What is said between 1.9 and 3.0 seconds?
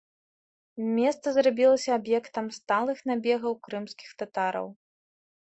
аб'ектам сталых